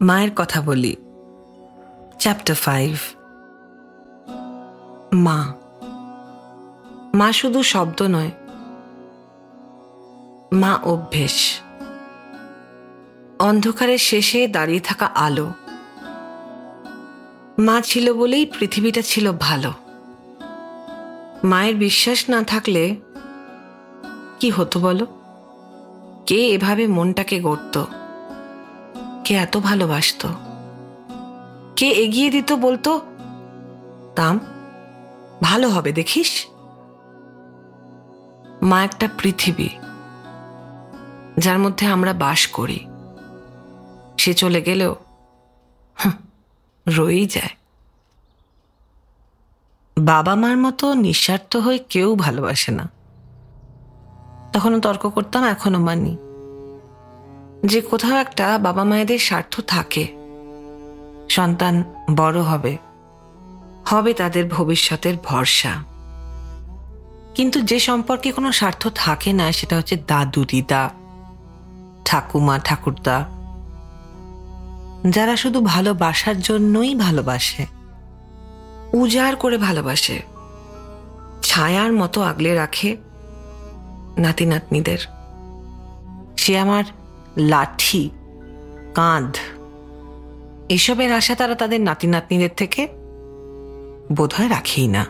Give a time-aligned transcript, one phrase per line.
[0.00, 0.96] মায়ের কথা বলি।
[2.18, 2.96] চ্যাপ্টার ফাইভ
[5.14, 5.54] মা।
[7.14, 8.30] মা শুধু শব্দ নয়,
[10.52, 11.60] মা অভ্যেস।
[13.38, 15.52] অন্ধকারের শেষে দাঁড়িয়ে থাকা আলো।
[17.58, 19.72] মা ছিল বলেই পৃথিবীটা ছিল ভালো।
[21.44, 22.96] মায়ের বিশ্বাস না থাকলে
[24.40, 25.06] কি হতো বলো?
[26.26, 27.84] কে এভাবে মনটাকে গড়ত?
[29.30, 30.22] কে এত ভালোবাসত।
[31.76, 33.00] কে এগিয়ে দিত বলতো
[34.16, 34.40] তাম
[35.42, 36.46] ভালো হবে, দেখিস?
[38.62, 39.68] মা একটা পৃথিবী,
[41.38, 42.86] যার মধ্যে আমরা বাস করি।
[44.18, 44.96] সে চলে গেলেও
[46.86, 47.54] রয়েই যায়।
[49.96, 52.84] বাবা মার মতো নিঃস্বার্থ হয়ে কেউ ভালোবাসে না।
[54.52, 56.16] তখনও তর্ক করতাম এখনও মানি।
[57.64, 60.06] যে কোথাও একটা বাবা মায়েদের স্বার্থ থাকে।
[61.28, 61.84] সন্তান
[62.16, 62.78] বড় হবে।
[63.86, 65.84] হবে তাদের ভবিষ্যতের ভরসা।
[67.34, 70.90] কিন্তু যে সম্পর্কে কোনো স্বার্থ থাকে না, সেটা হচ্ছে দাদু, দিদা,
[72.04, 73.24] ঠাকুমা, ঠাকুরদা।
[75.10, 77.66] যারা শুধু ভালোবাসার জন্যই ভালোবাসে,
[78.92, 80.22] উজাড় করে ভালোবাসে,
[81.42, 82.96] ছায়ার মতো আগলে রাখে
[84.18, 84.98] নাতি নাতনিদের
[86.36, 86.84] সে আমার
[87.52, 88.10] লাঠি,
[88.94, 89.32] কাঁধ,
[90.68, 92.82] এসবের আশা তারা তাদের নাতি নাতনিদের থেকে
[94.16, 95.04] বোধহয় রাখেই না।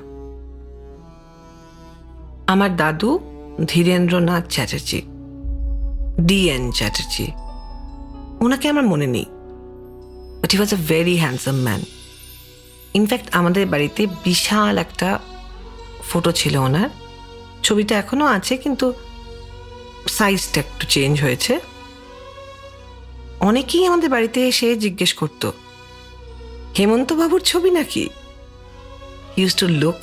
[2.53, 3.11] আমার দাদু
[3.73, 5.01] ধীরেন্দ্রনাথ চ্যাটার্জি
[6.29, 7.27] ডি এন চ্যাটার্জি,
[8.45, 9.27] ওনাকে আমার মনে নেই।
[10.41, 11.81] But he was a very handsome man
[12.95, 15.09] in fact আমাদের বাড়িতে বিশাল একটা
[16.09, 16.91] ফটো ছিল ওনার।
[17.63, 18.87] ছবিটা এখনও আছে, কিন্তু
[20.07, 21.55] সাইজটা একটু চেঞ্জ হয়েছে।
[23.41, 25.53] অনেকেই আমাদের বাড়িতে এসে জিজ্ঞেস করতো
[26.79, 28.05] হেমন্ত বাবুর ছবি নাকি?
[29.37, 29.99] Use to look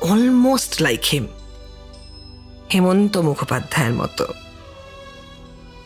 [0.00, 1.26] almost like him
[2.74, 4.26] Hemanta মুখোপাধ্যায়ের মতো।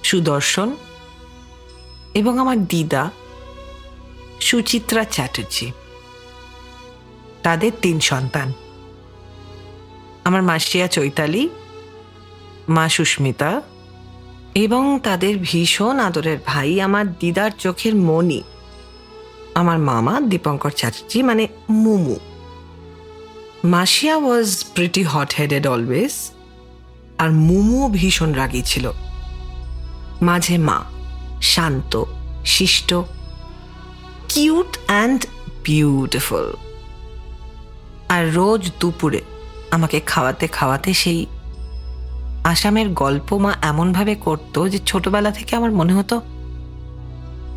[0.05, 0.69] সুদর্শন
[2.15, 3.11] এবং আমার দিদা
[4.41, 5.69] সুচিত্রা চ্যাটার্জি,
[7.43, 8.53] তাদের তিন সন্তান।
[10.25, 11.49] আমার মাসিয়া চৈতালি,
[12.69, 13.51] মা সুস্মিতা
[14.55, 18.43] এবং তাদের ভীষণ আদরের ভাই আমার দিদার চোখের মণি।
[19.55, 22.17] আমার মামা দীপঙ্কর চ্যাটার্জি মানে Mumu.
[23.65, 26.31] Masia was pretty hot headed always
[27.19, 28.93] আর মুমু ভীষণ রাগী ছিল।
[30.23, 30.85] মাঝে মা,
[31.43, 32.05] শান্ত,
[32.45, 32.95] শিষ্ট
[34.29, 35.27] কিউট অ্যান্ড
[35.65, 36.53] বিউটিফুল
[38.09, 39.21] আর রোজ দুপুরে
[39.71, 41.27] আমাকে খাওয়াতে খাওয়াতে সেই
[42.45, 46.17] আসামের গল্প মা এমনভাবে করতো যে ছোটবেলা থেকে আমার মনে হতো,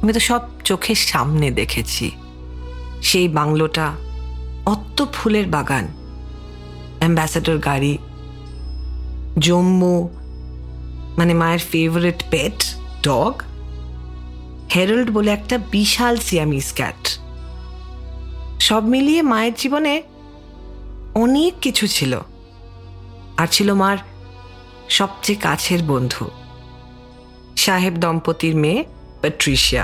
[0.01, 2.12] আমি তো সব চোখের সামনে দেখেছি।
[3.01, 3.94] সেই বাংলোটা
[4.66, 5.85] অত্ত ফুলের বাগান,
[7.00, 7.97] অ্যাম্বাসাডর গাড়ি,
[9.40, 10.09] জম্মু
[11.18, 12.57] মানে মায়ের ফেভারিট পেট
[13.03, 13.34] ডগ
[14.75, 17.01] হেরল্ড বলে একটা বিশাল সিয়ামিস ক্যাট
[18.59, 20.01] সব মিলিয়ে মায়ের জীবনে
[21.16, 22.13] অনেক কিছু ছিল।
[23.38, 23.97] আর ছিল মার
[24.90, 26.29] সবচেয়ে কাছের বন্ধু।
[27.57, 28.85] সাহেব দম্পতির মেয়ে
[29.22, 29.84] প্যাট্রিশিয়া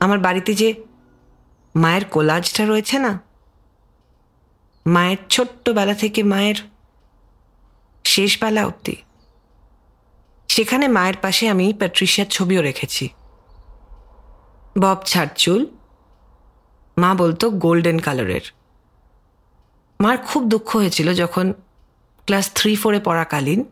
[0.00, 0.84] আমার বাড়িতে যে
[1.76, 3.20] মায়ের কোলাজটা রয়েছে না?
[4.86, 6.54] মায়ের ছোট্টবেলা থেকে মায়ের
[8.04, 8.96] শেষ বেলা অব্দি
[10.48, 13.08] সেখানে মায়ের পাশে আমি প্যাট্রিশিয়ার ছবিও রেখেছি।
[14.78, 15.66] বব ছাড় চুল
[16.98, 18.57] মা বলতো গোল্ডেন কালারের।
[20.00, 21.52] মার খুব দুঃখ হয়েছিল যখন
[22.26, 23.64] ক্লাস থ্রি, ফোরে পড়াকালীন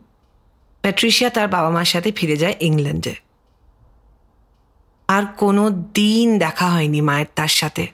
[0.81, 3.15] প্যাট্রিশিয়া তার বাবা মার সাথে ফিরে যায় ইংল্যান্ডে।
[5.07, 7.87] আর কোনো দিন দেখা হয়নি মায়ের তার সাথে।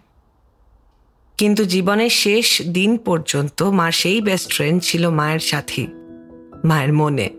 [1.38, 5.88] কিন্তু জীবনের শেষ দিন পর্যন্ত মার সেই বেস্ট ফ্রেন্ড ছিল মায়ের সাথী,
[6.66, 7.30] মায়ের মনে।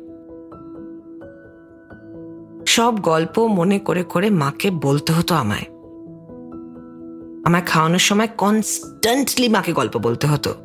[2.67, 5.65] সব গল্প মনে করে করে মাকে বলতে হতো আমায়।
[7.45, 10.64] আমায় খাওয়ানোর সময় কনস্ট্যান্টলি মাকে গল্প বলতে হতো।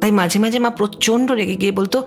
[0.00, 2.06] তাই মাঝে মাঝে মা প্রচণ্ড রেগে গিয়ে বলতো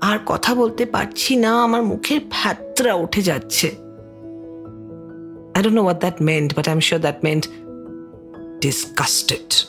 [0.00, 3.90] আর কথা বলতে পারছি না আমার মুখের ফ্যাতরা উঠে যাচ্ছে।
[5.54, 7.42] I don't know what that meant, but I'm sure that meant
[8.60, 9.66] disgusted.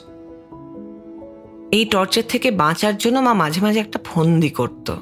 [1.72, 4.96] এই টর্চার থেকে বাঁচার জন্য মা মাঝে মাঝে একটা ফন্দি করত।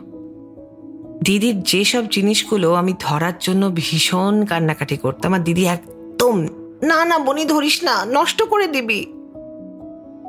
[1.23, 6.47] দিদির যেসব জিনিসগুলো আমি ধরার জন্য ভীষণ কান্নাকাটি করতাম আর দিদি একদম
[6.83, 8.99] না না বনি ধরিস না নষ্ট করে দিবি।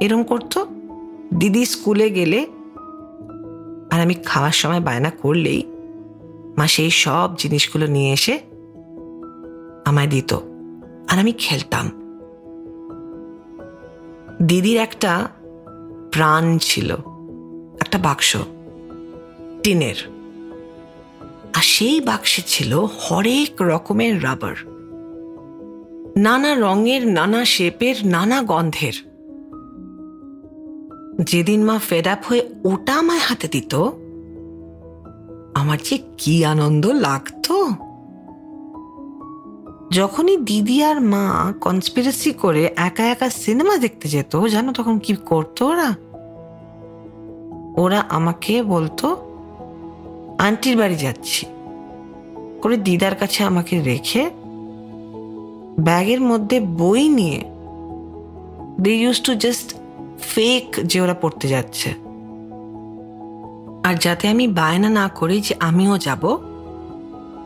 [0.01, 0.67] এরম করতো।
[1.35, 2.47] দিদি স্কুলে গেলে
[3.91, 5.63] আর আমি খাওয়ার সময় বায়না করলেই
[6.59, 8.39] মা সেই সব জিনিসগুলো নিয়ে এসে
[9.85, 10.35] আমায় দিত
[11.09, 11.91] আর আমি খেলতাম।
[14.43, 15.29] দিদির একটা
[16.13, 16.95] প্রাণ ছিল,
[17.81, 18.37] একটা বাক্স,
[19.63, 20.09] টিনের।
[21.55, 24.55] আর সেই বাক্সে ছিল হরেক রকমের রাবার।
[26.17, 29.10] নানা রঙের, নানা শেপের, নানা গন্ধের।
[31.21, 33.75] যেদিন মা ফেড আপ হয়ে ওটা আমায় হাতে দিত,
[35.55, 37.71] আমার যে কি আনন্দ লাগতো।
[39.91, 45.67] যখনই দিদি আর মা কনস্পিরেসি করে একা একা সিনেমা দেখতে যেত, জানো তখন কি করতো
[45.67, 45.95] ওরা?
[47.77, 49.17] ওরা আমাকে বলতো,
[50.39, 51.47] আন্টির বাড়ি যাচ্ছি।
[52.63, 54.31] করে দিদার কাছে আমাকে রেখে
[55.81, 57.45] ব্যাগের মধ্যে বই নিয়ে
[58.81, 59.80] they use to just
[60.23, 61.91] fake যে ওরা পড়তে যাচ্ছে।
[63.85, 66.25] আর যাতে আমি বায়না না করি যে আমিও যাব,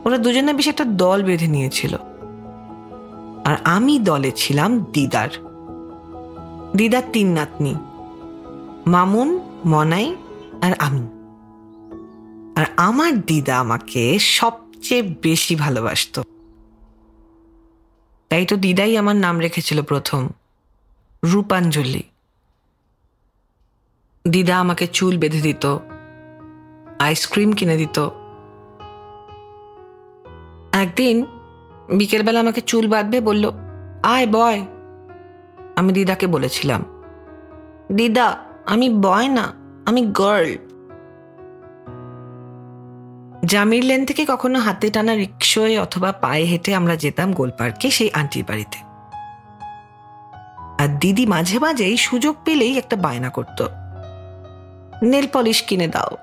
[0.05, 1.95] ওরা দুজনে বেশ একটা দল বেঁধে নিয়েছিল।
[3.45, 5.29] আর আমি দলে ছিলাম দিদার।
[6.75, 7.75] দিদার তিন নাতনি,
[8.87, 10.15] মামুন, মনাই
[10.61, 11.07] আর আমি।
[12.55, 16.21] আর আমার দিদা আমাকে সবচেয়ে বেশি ভালোবাসত।
[18.29, 20.29] তাই তো দিদাই আমার নাম রেখেছিল প্রথম,
[21.23, 22.03] রূপাঞ্জলি।
[24.27, 25.77] দিদা আমাকে চুল বেঁধে দিত
[26.99, 28.09] আইসক্রিম কিনে দিত।
[30.73, 31.25] একদিন
[31.93, 33.51] বিকেলবেলা আমাকে চুল বাঁধবে বলল,
[34.03, 34.65] আয় বয়।
[35.75, 36.81] আমি দিদাকে বলেছিলাম,
[37.91, 39.53] দিদা, আমি বয় না,
[39.85, 40.57] আমি গার্ল
[43.45, 48.43] জামির লেন থেকে কখনো হাতে টানা রিক্সোয় অথবা পায়ে হেঁটে আমরা যেতাম গোলপার্কে সেই আন্টির
[48.47, 48.77] বাড়িতে।
[50.83, 53.67] আর দিদি মাঝে মাঝেই সুযোগ পেলেই একটা বায়না করত।
[55.03, 56.17] নেল পলিশ কিনে দাও।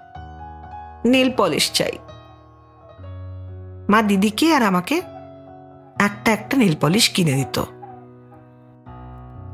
[1.05, 1.93] নেল পলিশ চাই।
[3.89, 5.03] মা দিদিকে আর আমাকে
[6.01, 7.63] একটা একটা নেল পলিশ কিনে দিত।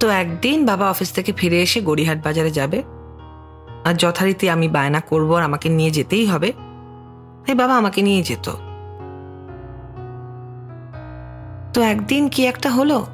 [0.01, 2.83] তো একদিন বাবা অফিস থেকে ফিরে এসে গড়িহাট বাজারে যাবে।
[3.85, 6.53] আর যথারীতি আমি বায়না করব আর আমাকে নিয়ে যেতেই হবে।
[7.47, 8.51] তাই বাবা আমাকে নিয়ে যেত।
[11.75, 13.07] তো একদিন কি একটা হলো?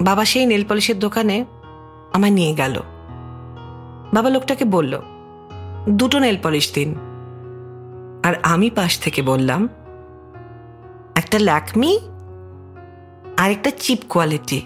[0.00, 1.44] বাবা সেই নেল পলিশের দোকানে
[2.12, 2.80] আমায় নিয়ে গেল।
[4.14, 5.00] বাবা লোকটাকে বলল,
[5.88, 6.94] দুটো নেল পলিশ দিন।
[8.24, 9.68] আর আমি পাশ থেকে বললাম,
[11.14, 11.98] একটা ল্যাকমি
[13.36, 14.60] আর একটা চিপ কোয়ালিটি।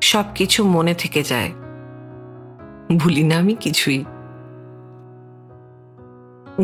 [0.00, 1.52] সব কিছু মনে থেকে যায়।
[2.96, 4.04] ভুলি না আমি কিছুই।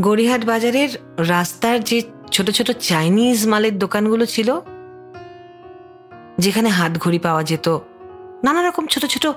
[0.00, 0.88] গড়িহাট বাজারের
[1.18, 4.60] রাস্তার যে ছোট ছোট চাইনিজ মালের দোকানগুলো ছিল,
[6.38, 7.78] যেখানে হাত ঘড়ি পাওয়া যেত
[8.44, 9.36] নানা রকম ছোট ছোট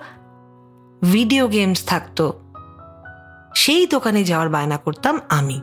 [1.03, 2.33] ভিডিও গেমস থাকতো।
[3.55, 5.61] সেই দোকানে যাওয়ার বায়না করতাম আমি।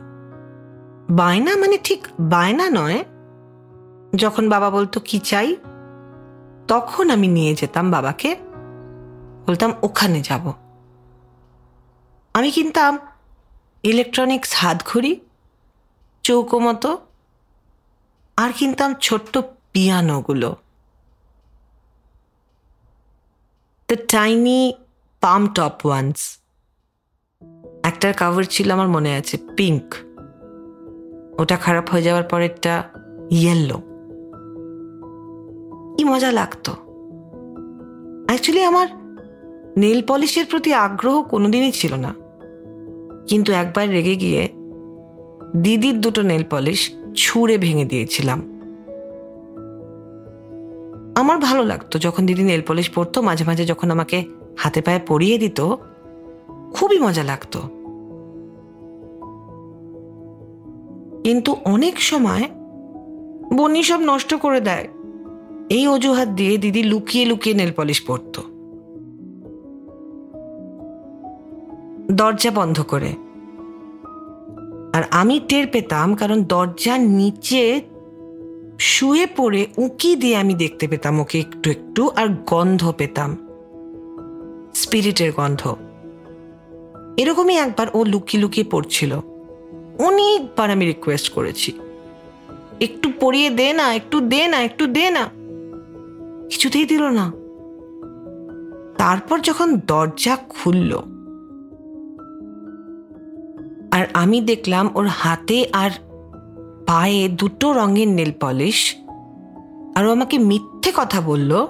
[1.09, 3.03] বায়না মানে ঠিক বায়না নয়,
[4.15, 5.55] যখন বাবা বলতো, কি চাই?
[6.67, 8.35] তখন আমি নিয়ে যেতাম বাবাকে,
[9.47, 10.53] বলতাম, ওখানে যাব।
[12.33, 12.99] আমি কিনতাম
[13.83, 15.19] ইলেকট্রনিক্স হাতঘড়ি,
[16.23, 16.97] চৌকো মতো,
[18.37, 19.37] আর কিনতাম ছোট্ট
[19.71, 20.55] পিয়ানোগুলো
[23.93, 24.73] the tiny
[25.21, 26.39] palm top ones
[27.83, 29.95] একটার কাভার ছিল আমার মনে আছে পিঙ্ক
[31.41, 32.83] ওটা খারাপ হয়ে যাওয়ার পরেরটা
[33.31, 33.75] ইয়েলো
[35.97, 36.71] কি মজা লাগতো।
[38.27, 38.87] অ্যাকচুয়ালি আমার
[39.77, 42.15] নেল পলিশের প্রতি আগ্রহ কোনোদিনই ছিল না।
[43.27, 44.49] কিন্তু একবার রেগে গিয়ে
[45.61, 48.52] দিদির দুটো নেল পলিশ ছুঁড়ে ভেঙে দিয়েছিলাম।
[51.15, 54.25] আমার ভালো লাগতো যখন দিদি নেল পলিশ পরতো, মাঝে মাঝে যখন আমাকে
[54.57, 55.61] হাতে পায়ে পরিয়ে দিত,
[56.73, 57.61] খুবই মজা লাগতো।
[61.23, 62.49] কিন্তু অনেক সময়
[63.53, 64.87] বনি সব নষ্ট করে দেয়।
[65.69, 68.39] এই অজুহাত দিয়ে দিদি লুকিয়ে লুকিয়ে নেল পলিশ পরত।
[72.11, 73.13] দরজা বন্ধ করে।
[74.93, 77.81] আর আমি টের পেতাম, কারণ দরজার নিচে
[78.79, 83.47] শুয়ে পড়ে উঁকি দিয়ে আমি দেখতে পেতাম ওকে একটু একটু আর গন্ধ পেতাম।
[84.75, 85.75] স্পিরিটের গন্ধ।
[87.17, 89.15] এরকমই একবার ও লুকিয়ে লুকিয়ে পড়ছিল।
[89.99, 91.71] অনেকবার আমি রিকোয়েস্ট করেছি।
[92.79, 95.29] একটু পড়িয়ে দে না, একটু দে না, একটু দে না।
[96.49, 97.31] কিছুতেই দিল না।
[98.97, 100.97] তারপর যখন দরজা খুলল,
[103.91, 105.91] আর আমি দেখলাম ওর হাতে আর
[106.87, 108.95] পায়ে দুটো রঙের নেল পলিশ,
[109.95, 111.67] আর আমাকে মিথ্যে কথা বলল।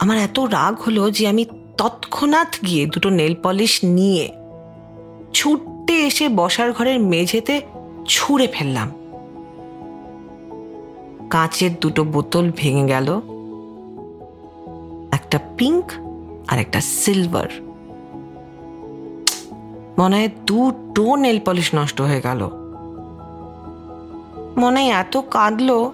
[0.00, 1.46] আমার এত রাগ হলো যে আমি
[1.76, 4.32] তৎক্ষণাৎ গিয়ে দুটো নেল পলিশ নিয়ে
[5.32, 7.54] ছুটতে এসে বসার ঘরের মেঝেতে
[8.06, 8.88] ছুঁড়ে ফেললাম।
[11.30, 13.08] কাঁচের দুটো বোতল ভেঙে গেল,
[15.12, 15.86] একটা পিঙ্ক
[16.48, 17.50] আর একটা সিলভার।
[19.98, 22.40] মনে হয় দুটো নেল পলিশ নষ্ট হয়ে গেল।
[24.56, 25.92] মনে এত কাঁদলো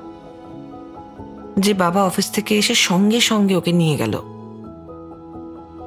[1.58, 4.14] যে বাবা অফিস থেকে এসে সঙ্গে সঙ্গে ওকে নিয়ে গেল।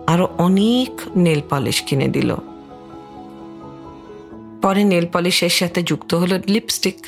[0.08, 2.36] আরও অনেক নেল পলিশ কিনে দিল।
[4.62, 7.08] পরে নেল পলিশের সাথে যুক্ত হলো লিপস্টিক।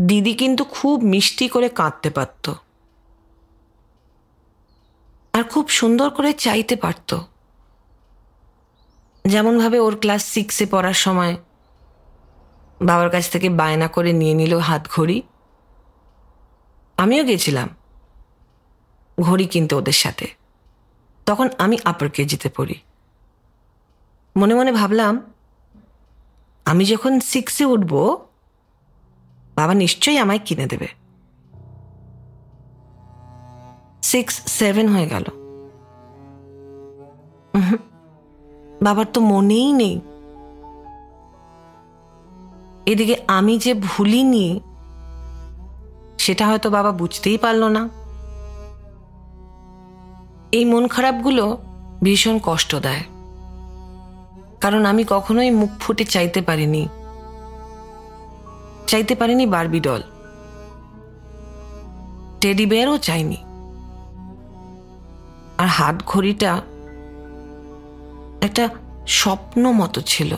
[0.00, 2.52] দিদি কিন্তু খুব মিষ্টি করে কাঁদতে পারত।
[5.32, 7.18] আর খুব সুন্দর করে চাইতে পারত।
[9.24, 11.36] যেমনভাবে ওর ক্লাস সিক্সে পড়ার সময়
[12.82, 15.22] বাবার কাছ থেকে বায়না করে নিয়ে নিল হাত ঘড়ি।
[16.96, 17.68] আমিও গেছিলাম
[19.20, 20.28] ঘড়ি কিনতে ওদের সাথে।
[21.26, 22.74] তখন আমি আপার কেজিতে পড়ি।
[24.36, 25.32] মনে মনে ভাবলাম,
[26.64, 28.18] আমি যখন সিক্সে উঠব,
[29.54, 30.88] বাবা নিশ্চয়ই আমায় কিনে দেবে।
[34.02, 35.24] সিক্স সেভেন হয়ে গেল।
[38.82, 40.00] বাবার তো মনেই নেই।
[42.86, 44.60] এদিকে আমি যে ভুলিনি,
[46.18, 47.88] সেটা হয়তো বাবা বুঝতেই পারল না।
[50.52, 51.58] এই মন খারাপগুলো
[52.02, 53.02] ভীষণ কষ্ট দেয়।
[54.60, 56.88] কারণ আমি কখনোই মুখ ফুটে চাইতে পারিনি।
[58.86, 60.02] চাইতে পারিনি বারবি ডল।
[62.40, 63.36] টেডি বেয়ারও চাইনি।
[65.58, 66.62] আর হাত ঘড়িটা
[68.40, 68.68] একটা
[69.06, 70.36] স্বপ্ন মতো ছিল।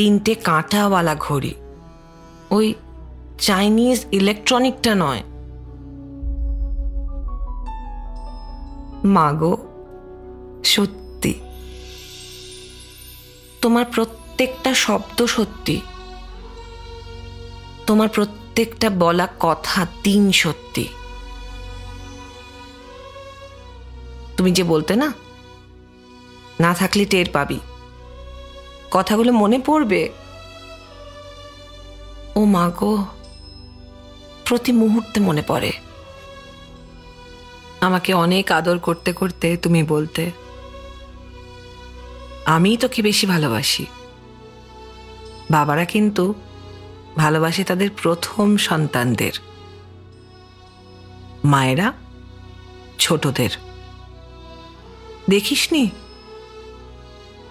[0.00, 1.54] তিনটে কাঁটাওয়ালা ঘড়ি।
[2.50, 2.74] ওই
[3.38, 5.22] চাইনিজ ইলেকট্রনিকটা নয়।
[9.04, 9.58] মাগো,
[10.64, 11.34] সত্যি।
[13.60, 15.80] তোমার প্রত্যেকটা শব্দ সত্যি।
[17.86, 20.88] তোমার প্রত্যেকটা বলা কথা তিন সত্যি।
[24.36, 25.12] তুমি যে বলতে না
[26.60, 27.60] না থাকলে টের পাবি।
[28.90, 30.10] কথাগুলো মনে পড়বে?
[32.36, 33.04] ও মা গো,
[34.44, 35.72] প্রতি মুহূর্তে মনে পড়ে।
[37.80, 40.30] আমাকে অনেক আদর করতে করতে তুমি বলতে,
[42.46, 43.86] আমিই তোকে বেশি ভালোবাসি।
[45.50, 46.34] বাবারা কিন্তু
[47.16, 49.32] ভালোবাসে তাদের প্রথম সন্তানদের।
[51.44, 51.92] মায়েরা
[52.98, 53.50] ছোটদের।
[55.30, 55.90] দেখিসনি?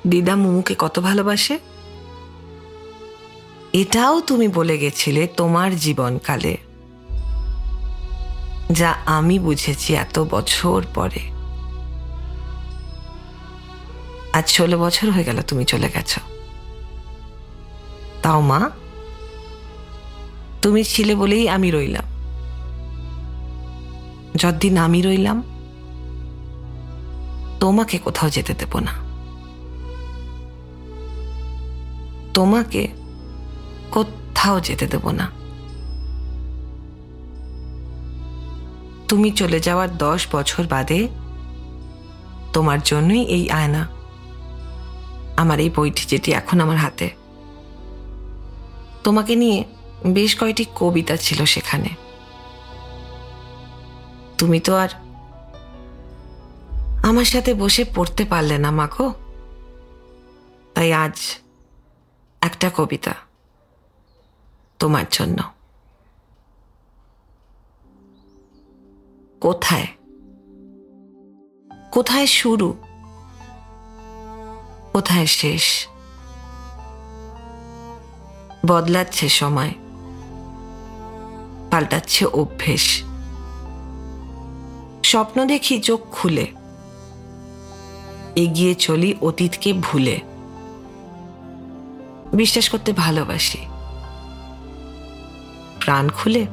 [0.08, 1.60] দিদা মুমুকে কত ভালোবাসে?
[3.74, 6.58] এটাও তুমি বলে গেছিলে তোমার জীবনকালে,
[8.72, 11.22] যা আমি বুঝেছি এত বছর পরে।
[14.34, 16.20] আজ ষোলো বছর হয়ে গেল তুমি চলে গেছ।
[18.22, 18.70] তাও মা,
[20.62, 22.06] তুমি ছিলে বলেই আমি রইলাম।
[24.36, 25.44] যতদিন আমি রইলাম,
[27.60, 29.09] তোমাকে কোথাও যেতে দেব না।
[32.34, 32.88] তোমাকে
[33.92, 35.32] কোথাও যেতে দেব না।
[39.08, 41.08] তুমি চলে যাওয়ার দশ বছর বাদে
[42.54, 43.88] তোমার জন্যই এই আয়না।
[45.38, 47.10] আমার এই বইটি যেটি এখন আমার হাতে।
[49.04, 49.64] তোমাকে নিয়ে
[50.06, 51.90] বেশ কয়টি কবিতা ছিল সেখানে।
[54.38, 54.90] তুমি তো আর
[57.04, 59.14] আমার সাথে বসে পড়তে পারলে না মাখো
[60.74, 61.18] তাই আজ
[62.42, 63.14] একটা কবিতা
[64.80, 65.44] তোমার জন্য।
[69.42, 69.88] কোথায়?
[71.92, 72.78] কোথায় শুরু?
[74.92, 75.88] কোথায় শেষ?
[78.66, 79.74] বদলাচ্ছে সময়,
[81.72, 83.04] পাল্টাচ্ছে অভ্যেস।
[85.04, 86.48] স্বপ্ন দেখি চোখ খুলে,
[88.36, 90.29] এগিয়ে চলি অতীতকে ভুলে।
[92.34, 93.58] বিশ্বাস করতে ভালোবাসি।
[95.80, 96.48] প্রাণ খুলে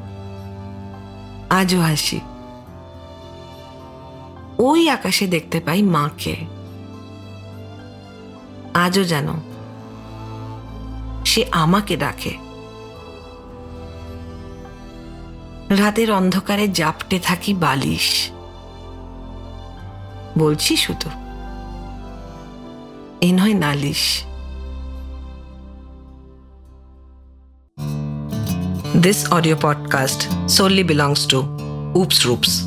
[1.50, 2.20] আজও হাসি।
[4.58, 6.36] ওই আকাশে দেখতে পাই মাকে।
[8.74, 9.28] আজও যেন
[11.24, 12.38] সে আমাকে ডাকে।
[15.70, 18.30] রাতের অন্ধকারে জাপটে থাকি বালিশ।
[20.38, 21.10] বলছি শুধু,
[23.20, 24.24] এ নয় নালিশ।
[29.06, 31.44] This audio podcast solely belongs to
[31.94, 32.65] Oops Roops.